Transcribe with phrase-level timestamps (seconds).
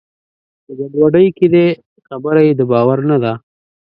[0.63, 1.65] په ګډوډۍ کې دی؛
[2.07, 3.33] خبره یې د باور نه ده.